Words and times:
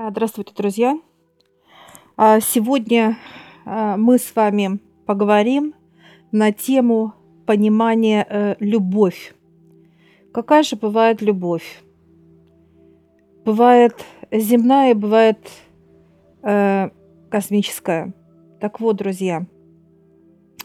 А, 0.00 0.10
Здравствуйте, 0.12 0.52
друзья! 0.56 0.96
А, 2.16 2.38
Сегодня 2.38 3.18
а, 3.64 3.96
мы 3.96 4.18
с 4.18 4.32
вами 4.36 4.78
поговорим 5.06 5.74
на 6.30 6.52
тему 6.52 7.14
понимания 7.46 8.24
э, 8.30 8.54
любовь. 8.60 9.34
Какая 10.32 10.62
же 10.62 10.76
бывает 10.76 11.20
любовь? 11.20 11.82
Бывает 13.44 13.96
земная, 14.30 14.94
бывает 14.94 15.40
э, 16.44 16.90
космическая. 17.28 18.14
Так 18.60 18.78
вот, 18.78 18.98
друзья, 18.98 19.48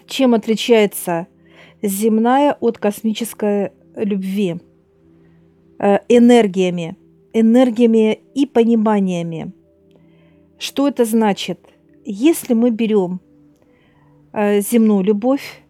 чем 0.05 0.35
отличается 0.35 1.25
земная 1.81 2.55
от 2.59 2.77
космической 2.77 3.71
любви? 3.95 4.61
Э, 5.79 6.01
энергиями– 6.07 6.97
энергиями 7.33 8.19
и 8.35 8.45
пониманиями. 8.45 9.53
Что 10.57 10.87
это 10.87 11.03
значит? 11.05 11.59
Если 12.05 12.53
мы 12.53 12.69
берем 12.69 13.19
э, 14.31 14.61
земную 14.61 15.03
любовь, 15.03 15.63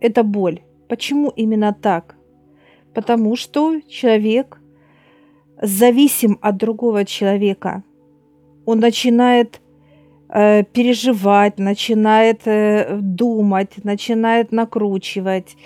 это 0.00 0.22
боль. 0.22 0.60
Почему 0.88 1.30
именно 1.30 1.72
так? 1.72 2.16
Потому 2.94 3.36
что 3.36 3.80
человек 3.88 4.60
зависим 5.60 6.38
от 6.42 6.56
другого 6.58 7.04
человека. 7.04 7.82
Он 8.66 8.80
начинает 8.80 9.61
э, 10.32 10.64
переживать, 10.64 11.58
начинает 11.58 12.42
э, 12.46 12.98
думать, 13.00 13.84
начинает 13.84 14.52
накручивать, 14.52 15.56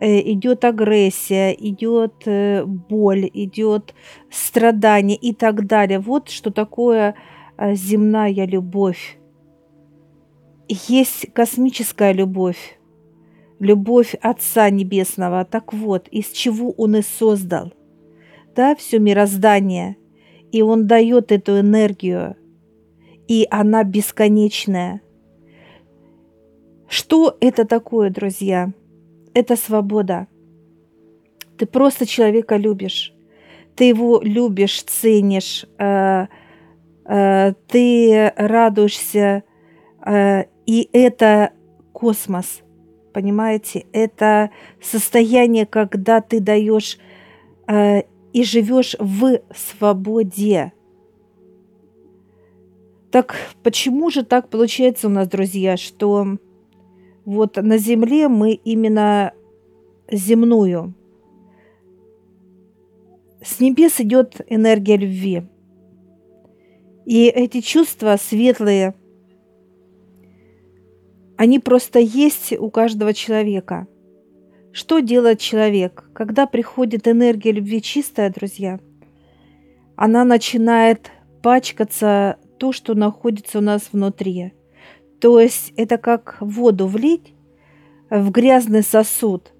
Э, 0.00 0.20
идет 0.20 0.64
агрессия, 0.64 1.52
идет 1.52 2.24
боль, 2.88 3.28
идет 3.32 3.94
страдание 4.30 5.16
и 5.16 5.34
так 5.34 5.66
далее. 5.66 5.98
Вот 5.98 6.28
что 6.28 6.50
такое 6.50 7.14
земная 7.58 8.46
любовь. 8.46 9.18
Есть 10.68 11.32
космическая 11.32 12.12
любовь, 12.12 12.78
любовь 13.58 14.14
Отца 14.20 14.70
Небесного. 14.70 15.44
Так 15.44 15.72
вот, 15.72 16.06
из 16.08 16.30
чего 16.30 16.70
Он 16.72 16.96
и 16.96 17.02
создал, 17.02 17.72
да, 18.54 18.76
все 18.76 19.00
мироздание. 19.00 19.96
И 20.52 20.62
Он 20.62 20.86
дает 20.86 21.32
эту 21.32 21.58
энергию, 21.58 22.36
и 23.28 23.46
она 23.50 23.84
бесконечная. 23.84 25.00
Что 26.88 27.36
это 27.40 27.64
такое, 27.64 28.10
друзья? 28.10 28.72
это 29.38 29.56
свобода. 29.56 30.26
Ты 31.56 31.66
просто 31.66 32.06
человека 32.06 32.56
любишь. 32.56 33.14
Ты 33.76 33.84
его 33.84 34.20
любишь, 34.22 34.82
ценишь, 34.82 35.64
э, 35.78 36.26
э, 37.04 37.52
ты 37.68 38.32
радуешься. 38.36 39.44
Э, 40.04 40.44
и 40.66 40.88
это 40.92 41.52
космос. 41.92 42.62
Понимаете? 43.12 43.86
Это 43.92 44.50
состояние, 44.82 45.66
когда 45.66 46.20
ты 46.20 46.40
даешь 46.40 46.98
э, 47.68 48.02
и 48.32 48.42
живешь 48.42 48.96
в 48.98 49.40
свободе. 49.54 50.72
Так 53.10 53.36
почему 53.62 54.10
же 54.10 54.22
так 54.24 54.50
получается 54.50 55.06
у 55.06 55.10
нас, 55.10 55.28
друзья, 55.28 55.76
что 55.76 56.38
вот 57.24 57.56
на 57.56 57.78
Земле 57.78 58.28
мы 58.28 58.52
именно 58.52 59.32
земную. 60.10 60.94
С 63.42 63.60
небес 63.60 64.00
идет 64.00 64.40
энергия 64.48 64.96
любви. 64.96 65.42
И 67.06 67.26
эти 67.26 67.60
чувства 67.60 68.16
светлые, 68.20 68.94
они 71.38 71.58
просто 71.58 72.00
есть 72.00 72.52
у 72.52 72.70
каждого 72.70 73.14
человека. 73.14 73.86
Что 74.72 75.00
делает 75.00 75.40
человек? 75.40 76.10
Когда 76.12 76.46
приходит 76.46 77.08
энергия 77.08 77.52
любви 77.52 77.80
чистая, 77.80 78.30
друзья, 78.30 78.80
она 79.96 80.24
начинает 80.24 81.10
пачкаться 81.42 82.38
то, 82.58 82.72
что 82.72 82.94
находится 82.94 83.58
у 83.58 83.62
нас 83.62 83.88
внутри– 83.92 84.52
то 85.20 85.40
есть 85.40 85.72
это 85.76 85.98
как 85.98 86.36
воду 86.40 86.86
влить 86.86 87.34
в 88.08 88.30
грязный 88.30 88.82
сосуд. 88.82 89.52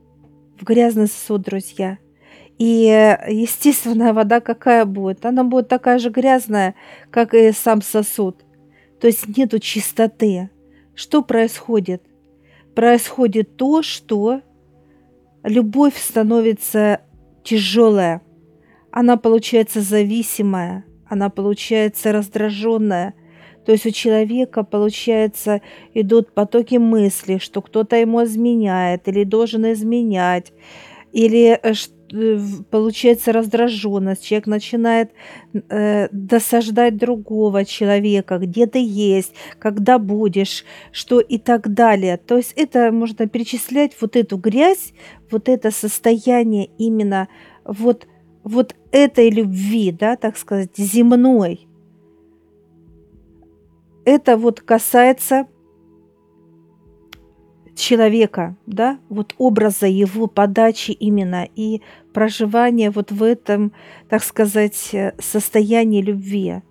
В 0.60 0.64
грязный 0.64 1.08
сосуд, 1.08 1.42
друзья. 1.42 1.98
И 2.58 2.84
естественная 3.28 4.12
вода 4.14 4.40
какая 4.40 4.84
будет? 4.84 5.26
Она 5.26 5.44
будет 5.44 5.68
такая 5.68 5.98
же 5.98 6.10
грязная, 6.10 6.74
как 7.10 7.34
и 7.34 7.52
сам 7.52 7.82
сосуд. 7.82 8.44
То 9.00 9.06
есть 9.06 9.36
нету 9.36 9.58
чистоты. 9.58 10.50
Что 10.94 11.22
происходит? 11.22 12.02
Происходит 12.74 13.56
то, 13.56 13.82
что 13.82 14.42
любовь 15.42 15.96
становится 15.96 17.00
тяжелая. 17.44 18.22
Она 18.90 19.16
получается 19.16 19.80
зависимая, 19.80 20.84
она 21.08 21.30
получается 21.30 22.12
раздраженная– 22.12 23.14
то 23.68 23.72
есть 23.72 23.84
у 23.84 23.90
человека, 23.90 24.64
получается, 24.64 25.60
идут 25.92 26.32
потоки 26.32 26.76
мысли, 26.76 27.36
что 27.36 27.60
кто-то 27.60 27.96
ему 27.96 28.24
изменяет 28.24 29.08
или 29.08 29.24
должен 29.24 29.70
изменять, 29.70 30.54
или 31.12 31.60
э, 31.62 31.74
э, 32.14 32.38
получается 32.70 33.30
раздраженность, 33.30 34.24
человек 34.24 34.46
начинает 34.46 35.10
э, 35.52 36.08
досаждать 36.12 36.96
другого 36.96 37.66
человека, 37.66 38.38
где 38.38 38.66
ты 38.66 38.82
есть, 38.82 39.34
когда 39.58 39.98
будешь, 39.98 40.64
что 40.90 41.20
и 41.20 41.36
так 41.36 41.74
далее. 41.74 42.16
То 42.16 42.38
есть 42.38 42.54
это 42.56 42.90
можно 42.90 43.28
перечислять 43.28 43.92
вот 44.00 44.16
эту 44.16 44.38
грязь, 44.38 44.94
вот 45.30 45.50
это 45.50 45.70
состояние 45.70 46.70
именно 46.78 47.28
вот, 47.66 48.06
вот 48.48 48.74
этой 48.92 49.30
любви, 49.30 49.92
да, 49.92 50.16
так 50.16 50.36
сказать, 50.36 50.70
земной, 50.76 51.68
это 54.04 54.38
вот 54.38 54.60
касается 54.62 55.46
человека, 57.74 58.56
да, 58.66 58.98
вот 59.10 59.34
образа 59.38 59.86
его 59.86 60.26
подачи 60.26 60.92
именно 60.92 61.46
и 61.54 61.82
проживания 62.14 62.90
вот 62.90 63.12
в 63.12 63.22
этом, 63.22 63.72
так 64.08 64.22
сказать, 64.24 64.94
состоянии 65.18 66.00
любви. 66.00 66.62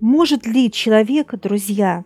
Может 0.00 0.46
ли 0.46 0.70
человек, 0.70 1.38
друзья, 1.38 2.04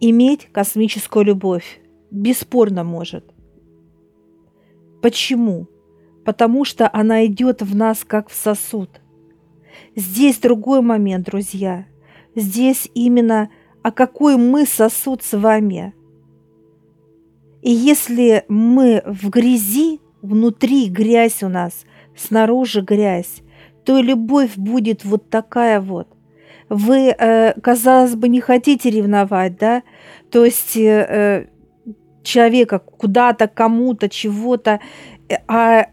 иметь 0.00 0.48
космическую 0.50 1.26
любовь? 1.26 1.80
Бесспорно 2.10 2.82
может. 2.82 3.32
Почему? 5.02 5.68
Потому 6.24 6.64
что 6.64 6.88
она 6.92 7.26
идет 7.26 7.60
в 7.60 7.74
нас 7.74 8.04
как 8.06 8.30
в 8.30 8.34
сосуд. 8.34 9.00
Здесь 9.96 10.38
другой 10.38 10.80
момент, 10.80 11.26
друзья. 11.26 11.86
Здесь 12.34 12.88
именно 12.94 13.50
а 13.82 13.90
какой 13.90 14.36
мы 14.36 14.64
сосуд 14.64 15.22
с 15.22 15.36
вами. 15.36 15.92
И 17.62 17.70
если 17.70 18.44
мы 18.48 19.02
в 19.04 19.28
грязи, 19.28 20.00
внутри 20.22 20.88
грязь 20.88 21.42
у 21.42 21.48
нас, 21.48 21.84
снаружи 22.16 22.80
грязь, 22.80 23.42
то 23.84 24.00
любовь 24.00 24.56
будет 24.56 25.04
вот 25.04 25.28
такая 25.30 25.80
вот. 25.80 26.08
Вы, 26.68 27.14
э, 27.18 27.54
казалось 27.60 28.14
бы, 28.14 28.28
не 28.28 28.40
хотите 28.40 28.88
ревновать, 28.88 29.58
да? 29.58 29.82
То 30.30 30.44
есть 30.44 30.76
э, 30.76 31.48
человека 32.22 32.78
куда-то, 32.78 33.48
кому-то, 33.48 34.08
чего-то, 34.08 34.80
э, 35.28 35.36
а 35.48 35.86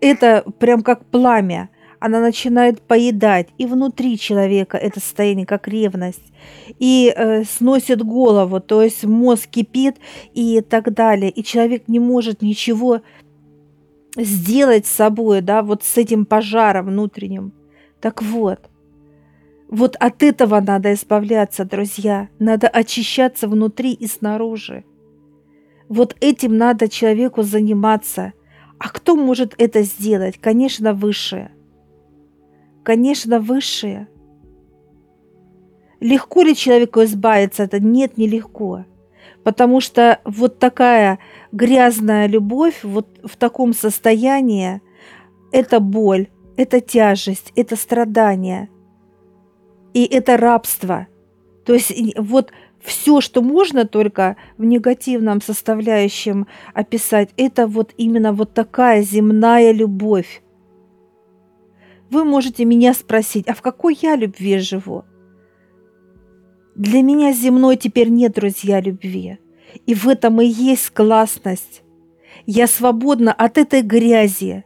это 0.00 0.44
прям 0.58 0.82
как 0.82 1.04
пламя– 1.06 1.70
она 2.00 2.20
начинает 2.20 2.80
поедать 2.80 3.48
и 3.58 3.66
внутри 3.66 4.18
человека 4.18 4.76
это 4.76 5.00
состояние, 5.00 5.46
как 5.46 5.68
ревность, 5.68 6.32
и 6.78 7.12
э, 7.14 7.44
сносит 7.44 8.02
голову, 8.02 8.60
то 8.60 8.82
есть 8.82 9.04
мозг 9.04 9.48
кипит 9.50 9.96
и 10.34 10.60
так 10.60 10.92
далее, 10.92 11.30
и 11.30 11.42
человек 11.42 11.88
не 11.88 11.98
может 11.98 12.42
ничего 12.42 13.00
сделать 14.16 14.86
с 14.86 14.90
собой, 14.90 15.40
да, 15.40 15.62
вот 15.62 15.82
с 15.82 15.96
этим 15.96 16.24
пожаром 16.24 16.86
внутренним. 16.86 17.52
Так 18.00 18.22
вот, 18.22 18.60
вот 19.68 19.96
от 19.96 20.22
этого 20.22 20.60
надо 20.60 20.94
избавляться, 20.94 21.64
друзья. 21.64 22.28
Надо 22.38 22.68
очищаться 22.68 23.48
внутри 23.48 23.92
и 23.92 24.06
снаружи. 24.06 24.84
Вот 25.88 26.16
этим 26.20 26.56
надо 26.56 26.88
человеку 26.88 27.42
заниматься. 27.42 28.32
А 28.78 28.88
кто 28.88 29.16
может 29.16 29.54
это 29.58 29.82
сделать? 29.82 30.38
Конечно, 30.38 30.92
высшее 30.92 31.50
конечно, 32.88 33.38
высшее. 33.38 34.08
Легко 36.00 36.40
ли 36.42 36.56
человеку 36.56 37.04
избавиться 37.04 37.64
от 37.64 37.74
этого? 37.74 37.86
Нет, 37.86 38.16
нелегко. 38.16 38.86
Потому 39.44 39.82
что 39.82 40.20
вот 40.24 40.58
такая 40.58 41.18
грязная 41.52 42.26
любовь, 42.26 42.80
вот 42.82 43.06
в 43.22 43.36
таком 43.36 43.74
состоянии, 43.74 44.80
это 45.52 45.80
боль, 45.80 46.28
это 46.56 46.80
тяжесть, 46.80 47.52
это 47.56 47.76
страдание, 47.76 48.70
и 49.92 50.06
это 50.06 50.38
рабство. 50.38 51.08
То 51.66 51.74
есть 51.74 51.92
вот 52.16 52.52
все, 52.80 53.20
что 53.20 53.42
можно 53.42 53.84
только 53.84 54.36
в 54.56 54.64
негативном 54.64 55.40
составляющем 55.40 56.46
описать, 56.74 57.30
это 57.36 57.66
вот 57.66 57.92
именно 57.96 58.32
вот 58.32 58.54
такая 58.54 59.02
земная 59.02 59.72
любовь. 59.72 60.42
Вы 62.10 62.24
можете 62.24 62.64
меня 62.64 62.94
спросить, 62.94 63.48
а 63.48 63.54
в 63.54 63.62
какой 63.62 63.96
я 64.00 64.16
любви 64.16 64.58
живу? 64.58 65.04
Для 66.74 67.02
меня 67.02 67.32
земной 67.32 67.76
теперь 67.76 68.08
нет, 68.08 68.34
друзья, 68.34 68.80
любви. 68.80 69.38
И 69.84 69.94
в 69.94 70.08
этом 70.08 70.40
и 70.40 70.46
есть 70.46 70.90
классность. 70.90 71.82
Я 72.46 72.66
свободна 72.66 73.32
от 73.32 73.58
этой 73.58 73.82
грязи, 73.82 74.64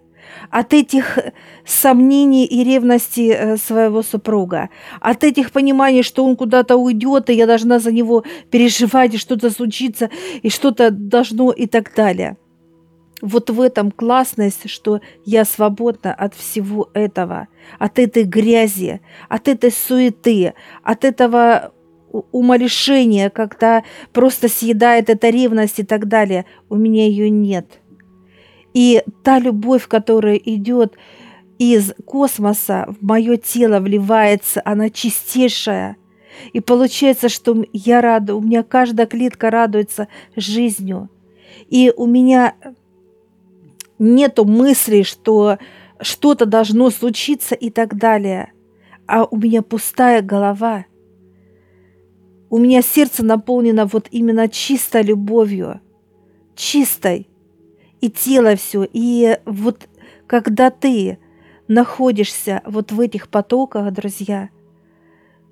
от 0.50 0.75
этих 0.75 1.19
сомнений 1.64 2.44
и 2.44 2.64
ревности 2.64 3.32
э, 3.32 3.56
своего 3.56 4.02
супруга, 4.02 4.70
от 5.00 5.25
этих 5.25 5.52
пониманий, 5.52 6.02
что 6.02 6.25
он 6.25 6.37
куда-то 6.37 6.76
уйдет, 6.76 7.31
и 7.31 7.34
я 7.34 7.46
должна 7.46 7.79
за 7.79 7.93
него 7.93 8.25
переживать, 8.50 9.14
и 9.14 9.19
что-то 9.19 9.50
случится, 9.50 10.11
и 10.43 10.50
что-то 10.50 10.90
должно 10.90 11.52
и 11.52 11.67
так 11.67 11.94
далее. 11.94 12.37
Вот 13.23 13.50
в 13.50 13.61
этом 13.61 13.93
классность, 13.93 14.69
что 14.69 15.00
я 15.25 15.44
свободна 15.44 16.12
от 16.12 16.35
всего 16.35 16.90
этого, 16.93 17.46
от 17.78 18.00
этой 18.00 18.25
грязи, 18.25 19.00
от 19.28 19.46
этой 19.46 19.70
суеты, 19.70 20.55
от 20.82 21.05
этого 21.05 21.73
уморешения, 22.32 23.31
когда 23.31 23.85
просто 24.12 24.49
съедает 24.49 25.08
эта 25.08 25.31
ревность 25.31 25.78
и 25.78 25.85
так 25.85 26.08
далее. 26.08 26.44
У 26.69 26.76
меня 26.76 27.06
ее 27.06 27.31
нет. 27.31 27.81
И 28.75 29.03
та 29.23 29.39
любовь, 29.39 29.87
которая 29.87 30.37
идет 30.37 30.97
из 31.59 31.95
космоса 32.05 32.87
в 32.89 33.05
мое 33.05 33.37
тело 33.37 33.81
вливается, 33.81 34.63
она 34.65 34.91
чистейшая. 34.91 35.97
И 36.53 36.61
получается, 36.61 37.29
что 37.29 37.65
я 37.73 38.01
рада, 38.01 38.35
у 38.35 38.41
меня 38.41 38.63
каждая 38.63 39.07
клетка 39.07 39.51
радуется 39.51 40.09
жизнью. 40.35 41.09
И 41.69 41.93
у 41.97 42.07
меня 42.07 42.55
нету 43.99 44.45
мысли, 44.45 45.03
что 45.03 45.59
что-то 46.01 46.47
должно 46.47 46.91
случиться 46.91 47.55
и 47.55 47.71
так 47.71 47.97
далее. 47.97 48.53
А 49.07 49.25
у 49.25 49.37
меня 49.37 49.63
пустая 49.63 50.23
голова. 50.23 50.87
У 52.51 52.59
меня 52.59 52.83
сердце 52.83 53.25
наполнено 53.25 53.87
вот 53.87 54.09
именно 54.11 54.49
чистой 54.49 55.03
любовью. 55.03 55.81
Чистой. 56.55 57.29
И 58.02 58.10
тело 58.10 58.56
все. 58.56 58.87
И 58.93 59.38
вот 59.46 59.88
когда 60.26 60.70
ты 60.70 61.19
находишься 61.69 62.60
вот 62.66 62.93
в 62.93 63.00
этих 63.00 63.28
потоках, 63.28 63.93
друзья, 63.93 64.50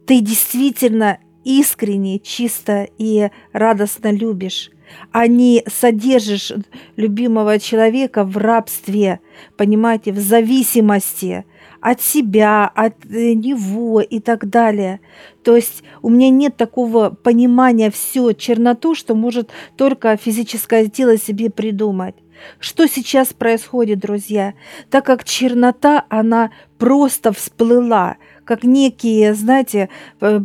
ты 0.07 0.21
действительно 0.21 1.19
искренне, 1.45 2.19
чисто 2.19 2.89
и 2.99 3.31
радостно 3.53 4.11
любишь, 4.11 4.71
а 5.13 5.29
не 5.29 5.63
содержишь 5.69 6.53
любимого 6.97 7.61
человека 7.61 8.25
в 8.25 8.37
рабстве, 8.37 9.21
понимаете, 9.57 10.13
в 10.13 10.19
зависимости 10.19 11.45
от 11.81 12.01
себя, 12.01 12.71
от 12.75 12.95
э, 13.07 13.33
него 13.33 14.01
и 14.01 14.21
так 14.21 14.49
далее. 14.49 15.01
То 15.43 15.57
есть 15.57 15.83
у 16.03 16.11
меня 16.11 16.31
нет 16.31 16.57
такого 16.57 17.11
понимания 17.11 17.91
все 17.91 18.33
черноту, 18.33 18.95
что 18.95 19.15
может 19.15 19.51
только 19.77 20.17
физическое 20.17 20.89
тело 20.89 21.17
себе 21.17 21.51
придумать. 21.51 22.15
Что 22.59 22.87
сейчас 22.87 23.33
происходит, 23.33 24.01
друзья? 24.01 24.55
Так 24.91 25.05
как 25.07 25.25
чернота, 25.25 26.05
она 26.09 26.51
просто 26.79 27.33
всплыла, 27.33 28.17
как 28.45 28.65
некие, 28.65 29.35
знаете, 29.35 29.89
э, 30.21 30.41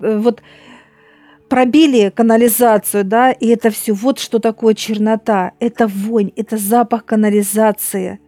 э, 0.00 0.18
вот 0.18 0.42
пробили 1.48 2.10
канализацию, 2.14 3.04
да, 3.04 3.30
и 3.30 3.48
это 3.48 3.70
все. 3.70 3.92
Вот 3.92 4.18
что 4.18 4.38
такое 4.38 4.74
чернота. 4.74 5.52
Это 5.60 5.86
вонь, 5.86 6.32
это 6.34 6.56
запах 6.56 7.04
канализации. 7.04 8.20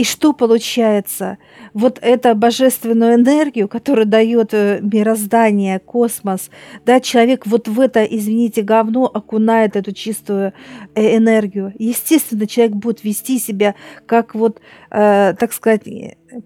И 0.00 0.04
что 0.04 0.32
получается? 0.32 1.36
Вот 1.74 1.98
эту 2.00 2.34
божественную 2.34 3.16
энергию, 3.16 3.68
которую 3.68 4.06
дает 4.06 4.54
э, 4.54 4.78
мироздание, 4.80 5.78
космос, 5.78 6.48
да, 6.86 7.00
человек 7.00 7.46
вот 7.46 7.68
в 7.68 7.78
это, 7.78 8.02
извините, 8.02 8.62
говно 8.62 9.04
окунает 9.04 9.76
эту 9.76 9.92
чистую 9.92 10.54
э, 10.94 11.16
энергию. 11.18 11.74
Естественно, 11.78 12.46
человек 12.46 12.76
будет 12.76 13.04
вести 13.04 13.38
себя 13.38 13.74
как 14.06 14.34
вот, 14.34 14.62
э, 14.90 15.34
так 15.38 15.52
сказать, 15.52 15.82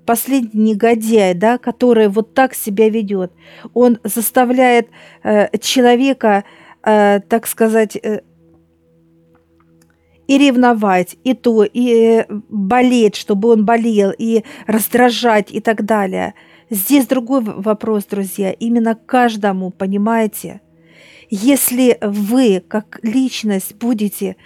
последний 0.04 0.72
негодяй, 0.72 1.34
да, 1.34 1.56
который 1.56 2.08
вот 2.08 2.34
так 2.34 2.54
себя 2.54 2.88
ведет. 2.88 3.30
Он 3.72 4.00
заставляет 4.02 4.88
э, 5.22 5.56
человека, 5.58 6.42
э, 6.82 7.20
так 7.20 7.46
сказать, 7.46 7.94
э, 7.94 8.22
и 10.26 10.38
ревновать, 10.38 11.16
и 11.24 11.34
то, 11.34 11.64
и 11.64 12.24
болеть, 12.48 13.16
чтобы 13.16 13.50
он 13.50 13.64
болел, 13.64 14.12
и 14.16 14.44
раздражать, 14.66 15.50
и 15.50 15.60
так 15.60 15.84
далее. 15.84 16.34
Здесь 16.70 17.06
другой 17.06 17.42
вопрос, 17.42 18.04
друзья, 18.04 18.52
именно 18.52 18.94
каждому, 18.94 19.70
понимаете? 19.70 20.60
Если 21.30 21.98
вы, 22.02 22.62
как 22.66 23.00
личность, 23.02 23.74
будете 23.76 24.36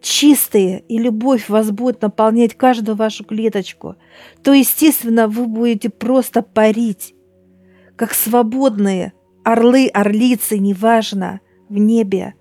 чистые, 0.00 0.80
и 0.88 0.98
любовь 0.98 1.48
вас 1.48 1.70
будет 1.70 2.02
наполнять 2.02 2.54
каждую 2.54 2.96
вашу 2.96 3.24
клеточку, 3.24 3.96
то, 4.42 4.52
естественно, 4.52 5.26
вы 5.26 5.46
будете 5.46 5.88
просто 5.88 6.42
парить, 6.42 7.14
как 7.96 8.14
свободные 8.14 9.12
орлы, 9.44 9.88
орлицы, 9.88 10.58
неважно, 10.58 11.40
в 11.68 11.78
небе. 11.78 12.34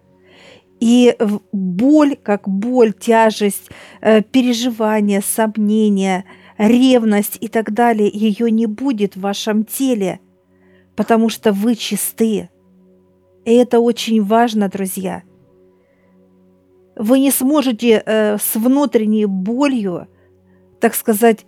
И 0.80 1.16
боль, 1.52 2.16
как 2.16 2.48
боль, 2.48 2.94
тяжесть, 2.94 3.70
э, 4.02 4.22
переживания, 4.22 5.22
сомнения, 5.22 6.26
ревность 6.58 7.38
и 7.42 7.48
так 7.48 7.74
далее, 7.74 8.10
ее 8.12 8.52
не 8.52 8.68
будет 8.68 9.16
в 9.16 9.22
вашем 9.22 9.64
теле, 9.64 10.20
потому 10.96 11.30
что 11.30 11.52
вы 11.52 11.76
чисты. 11.76 12.50
И 13.46 13.54
это 13.54 13.80
очень 13.80 14.24
важно, 14.24 14.70
друзья. 14.70 15.24
Вы 16.96 17.20
не 17.20 17.32
сможете 17.32 18.04
э, 18.06 18.38
с 18.38 18.56
внутренней 18.56 19.26
болью, 19.26 20.08
так 20.80 20.96
сказать, 20.96 21.46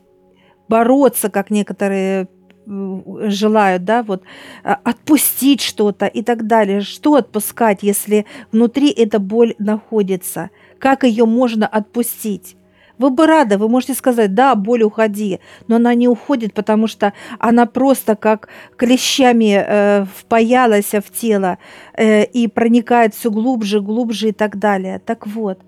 бороться, 0.67 1.29
как 1.29 1.49
некоторые 1.49 2.29
желают, 2.69 3.83
да, 3.83 4.03
вот 4.03 4.23
а, 4.63 4.79
отпустить 4.83 5.61
что-то 5.61 6.05
и 6.05 6.21
так 6.21 6.47
далее. 6.47 6.81
Что 6.81 7.15
отпускать, 7.15 7.79
если 7.81 8.25
внутри 8.51 8.91
эта 8.91 9.19
боль 9.19 9.55
находится? 9.57 10.49
Как 10.77 11.03
ее 11.03 11.25
можно 11.25 11.67
отпустить? 11.67 12.55
Вы 12.99 13.11
бы 13.11 13.27
рады, 13.27 13.57
вы 13.57 13.69
можете 13.69 13.93
сказать, 13.93 14.33
да, 14.33 14.55
боль 14.55 14.83
уходи, 14.83 15.39
но 15.67 15.77
она 15.77 15.93
не 15.93 16.09
уходит, 16.09 16.53
потому 16.53 16.87
что 16.87 17.13
она 17.39 17.65
просто 17.65 18.17
как 18.17 18.49
клещами 18.75 19.63
э, 19.65 20.05
впаялась 20.13 20.91
в 20.91 21.09
тело 21.09 21.57
э, 21.93 22.25
и 22.25 22.47
проникает 22.49 23.15
все 23.15 23.31
глубже, 23.31 23.79
глубже 23.79 24.29
и 24.29 24.31
так 24.33 24.59
далее. 24.59 24.99
Так 24.99 25.27
вот, 25.27 25.59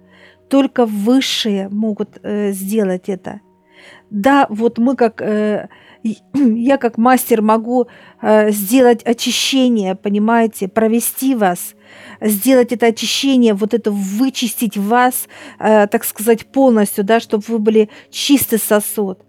только 0.50 0.86
высшие 0.86 1.70
могут 1.70 2.20
э, 2.22 2.52
сделать 2.52 3.08
это. 3.08 3.40
Да, 4.10 4.46
вот 4.50 4.78
мы 4.78 4.96
как 4.96 5.22
э, 5.22 5.70
я 6.34 6.78
как 6.78 6.98
мастер 6.98 7.42
могу 7.42 7.88
э, 8.22 8.52
сделать 8.52 9.04
очищение, 9.04 9.96
понимаете, 9.96 10.68
провести 10.68 11.36
вас, 11.36 11.76
сделать 12.20 12.72
это 12.72 12.88
очищение, 12.88 13.54
вот 13.54 13.74
это 13.74 13.92
вычистить 13.92 14.78
вас, 14.78 15.28
э, 15.60 15.88
так 15.88 16.04
сказать, 16.04 16.46
полностью, 16.52 17.04
да, 17.04 17.20
чтобы 17.20 17.44
вы 17.48 17.60
были 17.60 17.90
чистый 18.10 18.60
сосуд. 18.60 19.20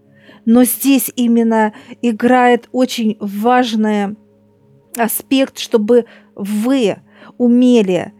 Но 0.44 0.64
здесь 0.64 1.10
именно 1.14 1.72
играет 2.00 2.68
очень 2.72 3.16
важный 3.20 4.16
аспект, 4.96 5.58
чтобы 5.58 6.06
вы 6.34 6.96
умели 7.38 8.12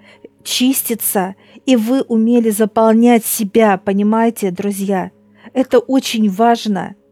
чиститься, 0.44 1.34
и 1.66 1.76
вы 1.76 2.02
умели 2.02 2.50
заполнять 2.50 3.24
себя, 3.24 3.78
понимаете, 3.78 4.50
друзья? 4.50 5.10
Это 5.52 5.78
очень 5.78 6.30
важно– 6.30 6.94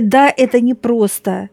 да, 0.00 0.32
это 0.34 0.60
непросто, 0.60 1.50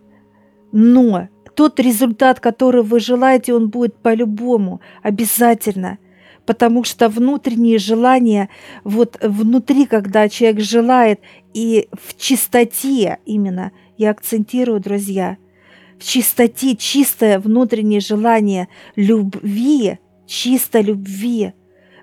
но 0.71 1.27
тот 1.55 1.79
результат, 1.79 2.39
который 2.39 2.83
вы 2.83 2.99
желаете, 2.99 3.53
он 3.53 3.69
будет 3.69 3.95
по-любому, 3.95 4.79
обязательно. 5.03 5.97
Потому 6.45 6.83
что 6.83 7.09
внутренние 7.09 7.77
желания, 7.77 8.49
вот 8.83 9.17
внутри, 9.21 9.85
когда 9.85 10.29
человек 10.29 10.61
желает, 10.61 11.19
и 11.53 11.89
в 11.91 12.17
чистоте 12.17 13.19
именно, 13.25 13.71
я 13.97 14.11
акцентирую, 14.11 14.79
друзья, 14.79 15.37
в 15.99 16.03
чистоте, 16.05 16.75
чистое 16.77 17.39
внутреннее 17.39 17.99
желание 17.99 18.69
любви, 18.95 19.99
чисто 20.25 20.79
любви, 20.79 21.53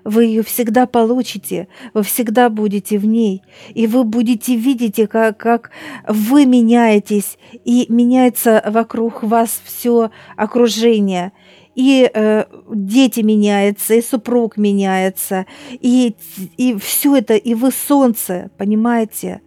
вы 0.07 0.23
ее 0.23 0.41
всегда 0.41 0.85
получите, 0.87 1.67
вы 1.93 2.01
всегда 2.01 2.49
будете 2.49 2.97
в 2.97 3.05
ней, 3.05 3.43
и 3.73 3.87
вы 3.87 4.05
будете 4.05 4.55
видеть, 4.55 5.01
как, 5.09 5.37
как 5.37 5.71
вы 6.07 6.45
меняетесь, 6.45 7.37
и 7.65 7.85
меняется 7.89 8.63
вокруг 8.65 9.21
вас 9.21 9.61
все 9.65 10.11
окружение, 10.37 11.33
и 11.75 12.09
э, 12.11 12.45
дети 12.73 13.19
меняются, 13.19 13.95
и 13.95 14.01
супруг 14.01 14.55
меняется, 14.55 15.45
и, 15.71 16.15
и 16.55 16.77
все 16.77 17.17
это, 17.17 17.35
и 17.35 17.53
вы 17.53 17.71
солнце, 17.71 18.49
понимаете? 18.57 19.41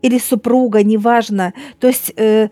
Или 0.00 0.18
супруга, 0.18 0.84
неважно. 0.84 1.54
То 1.80 1.88
есть 1.88 2.12
э, 2.16 2.50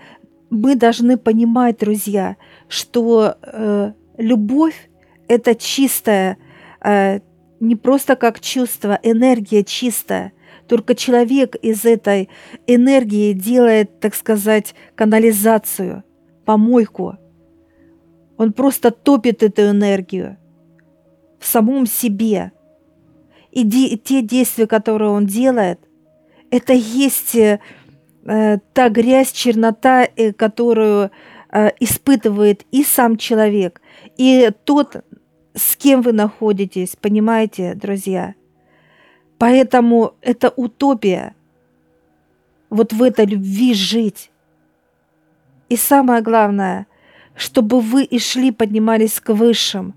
мы 0.51 0.75
должны 0.75 1.17
понимать, 1.17 1.79
друзья, 1.79 2.37
что 2.69 3.37
э, 3.41 3.93
любовь 4.19 4.91
это 5.29 5.55
чистая, 5.55 6.37
не 6.83 7.77
просто 7.77 8.17
как 8.17 8.41
чувство, 8.41 8.99
энергия 9.03 9.65
чистая. 9.65 10.33
Только 10.67 10.95
человек 10.95 11.57
из 11.57 11.85
этой 11.85 12.29
энергии 12.67 13.33
делает, 13.33 14.01
так 14.01 14.15
сказать, 14.15 14.75
канализацию, 14.95 16.05
помойку. 16.45 17.17
Он 18.37 18.53
просто 18.53 18.91
топит 18.91 19.43
эту 19.43 19.63
энергию 19.71 20.39
в 21.39 21.47
самом 21.47 21.87
себе. 21.87 22.53
И 23.51 23.65
де- 23.65 23.97
те 23.97 24.23
действия, 24.23 24.67
которые 24.67 25.11
он 25.11 25.27
делает, 25.27 25.81
это 26.51 26.73
есть 26.73 27.35
э, 27.35 27.59
та 28.25 28.89
грязь, 28.89 29.33
чернота, 29.33 30.05
э, 30.05 30.33
которую 30.33 31.11
э, 31.53 31.71
испытывает 31.81 32.65
и 32.71 32.85
сам 32.85 33.17
человек, 33.17 33.81
и 34.17 34.51
тот, 34.65 35.05
с 35.55 35.77
кем 35.77 36.03
вы 36.03 36.13
находитесь, 36.13 36.97
понимаете, 36.97 37.75
друзья? 37.75 38.35
Поэтому 39.39 40.15
это 40.21 40.51
утопия. 40.51 41.35
Вот 42.69 42.93
в 42.93 43.03
этой 43.03 43.27
любви 43.27 43.75
жить. 43.75 44.31
И 45.69 45.77
самое 45.77 46.23
главное, 46.23 46.87
чтобы 47.35 47.81
вы 47.81 48.05
и 48.05 48.19
шли, 48.19 48.53
поднимались 48.53 49.21
к 49.21 49.33
высшим. 49.33 49.95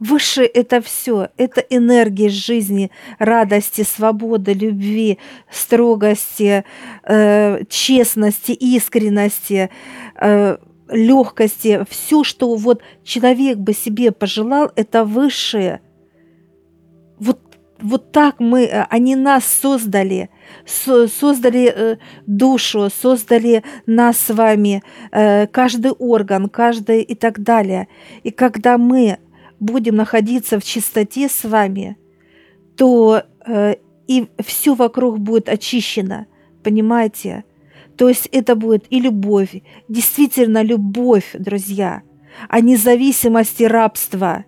Выше 0.00 0.42
это 0.42 0.80
все, 0.82 1.28
это 1.36 1.60
энергия 1.60 2.28
жизни, 2.28 2.90
радости, 3.18 3.82
свободы, 3.82 4.52
любви, 4.52 5.18
строгости, 5.50 6.64
э, 7.04 7.64
честности, 7.68 8.52
искренности, 8.52 9.70
э, 10.20 10.58
легкости, 10.88 11.84
все, 11.88 12.24
что 12.24 12.54
вот 12.56 12.82
человек 13.02 13.58
бы 13.58 13.72
себе 13.72 14.12
пожелал, 14.12 14.70
это 14.76 15.04
высшее. 15.04 15.80
Вот, 17.18 17.40
вот 17.80 18.12
так 18.12 18.40
мы, 18.40 18.64
э, 18.64 18.86
они 18.90 19.16
нас 19.16 19.44
создали, 19.44 20.30
со, 20.66 21.08
создали 21.08 21.72
э, 21.74 21.96
душу, 22.26 22.88
создали 22.90 23.62
нас 23.86 24.18
с 24.18 24.32
вами, 24.32 24.82
э, 25.12 25.46
каждый 25.46 25.92
орган, 25.92 26.48
каждый 26.48 27.02
и 27.02 27.14
так 27.14 27.42
далее. 27.42 27.88
И 28.22 28.30
когда 28.30 28.78
мы 28.78 29.18
будем 29.60 29.96
находиться 29.96 30.58
в 30.58 30.64
чистоте 30.64 31.28
с 31.28 31.44
вами, 31.44 31.96
то 32.76 33.22
и 34.06 34.26
все 34.42 34.74
вокруг 34.74 35.18
будет 35.18 35.48
очищено, 35.48 36.26
понимаете? 36.62 37.44
То 37.96 38.08
есть 38.08 38.28
это 38.32 38.54
будет 38.56 38.86
и 38.90 39.00
любовь, 39.00 39.62
действительно 39.88 40.62
любовь, 40.62 41.30
друзья, 41.34 42.02
а 42.48 42.60
не 42.60 42.76
зависимость 42.76 43.60
и 43.60 43.66
рабство. 43.66 44.44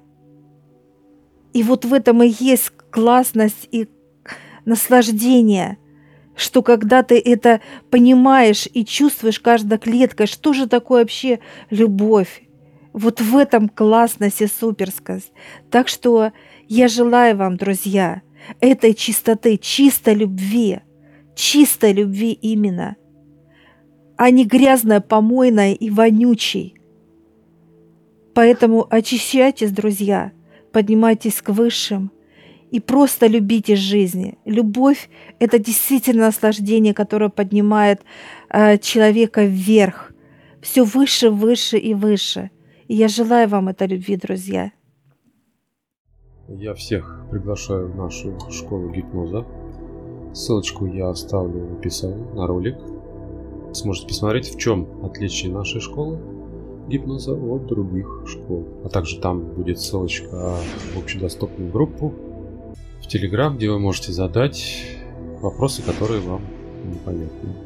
И 1.52 1.62
вот 1.62 1.84
в 1.84 1.94
этом 1.94 2.22
и 2.22 2.34
есть 2.38 2.72
классность 2.90 3.68
и 3.70 3.88
наслаждение, 4.64 5.78
что 6.34 6.62
когда 6.62 7.02
ты 7.02 7.18
это 7.18 7.60
понимаешь 7.90 8.68
и 8.72 8.84
чувствуешь 8.84 9.40
каждой 9.40 9.78
клеткой, 9.78 10.26
что 10.26 10.52
же 10.52 10.66
такое 10.66 11.02
вообще 11.02 11.38
любовь. 11.70 12.42
Вот 12.92 13.20
в 13.20 13.36
этом 13.36 13.68
классность 13.68 14.42
и 14.42 14.46
суперскость. 14.46 15.32
Так 15.70 15.88
что 15.88 16.32
я 16.66 16.88
желаю 16.88 17.36
вам, 17.36 17.56
друзья, 17.56 18.22
этой 18.60 18.94
чистоты, 18.94 19.56
чистой 19.56 20.14
любви, 20.14 20.80
чистой 21.36 21.92
любви 21.92 22.32
именно– 22.32 22.96
а 24.16 24.30
не 24.30 24.44
грязная, 24.44 25.00
помойная 25.00 25.72
и 25.74 25.90
вонючей. 25.90 26.74
Поэтому 28.34 28.86
очищайтесь, 28.90 29.70
друзья, 29.70 30.32
поднимайтесь 30.72 31.40
к 31.40 31.50
высшим 31.50 32.10
и 32.70 32.80
просто 32.80 33.26
любите 33.26 33.76
жизни. 33.76 34.38
Любовь– 34.44 35.08
это 35.38 35.58
действительно 35.58 36.26
наслаждение, 36.26 36.92
которое 36.92 37.30
поднимает 37.30 38.02
э, 38.50 38.78
человека 38.78 39.44
вверх, 39.44 40.12
все 40.60 40.84
выше, 40.84 41.30
выше 41.30 41.78
и 41.78 41.94
выше. 41.94 42.50
И 42.88 42.94
я 42.94 43.08
желаю 43.08 43.48
вам 43.48 43.68
этой 43.68 43.88
любви, 43.88 44.16
друзья. 44.16 44.72
Я 46.48 46.74
всех 46.74 47.26
приглашаю 47.30 47.90
в 47.90 47.96
нашу 47.96 48.38
школу 48.50 48.90
гипноза. 48.90 49.44
Ссылочку 50.34 50.86
я 50.86 51.08
оставлю 51.08 51.66
в 51.66 51.78
описании 51.78 52.34
на 52.34 52.46
ролик 52.46 52.76
сможете 53.76 54.08
посмотреть, 54.08 54.54
в 54.54 54.58
чем 54.58 55.04
отличие 55.04 55.52
нашей 55.52 55.80
школы 55.80 56.18
гипноза 56.88 57.34
от 57.34 57.66
других 57.66 58.22
школ. 58.26 58.66
А 58.84 58.88
также 58.88 59.20
там 59.20 59.40
будет 59.40 59.80
ссылочка 59.80 60.56
в 60.94 60.98
общедоступную 60.98 61.70
группу 61.70 62.14
в 63.02 63.06
Телеграм, 63.08 63.56
где 63.56 63.70
вы 63.70 63.78
можете 63.78 64.12
задать 64.12 64.84
вопросы, 65.40 65.82
которые 65.82 66.20
вам 66.20 66.42
непонятны. 66.84 67.65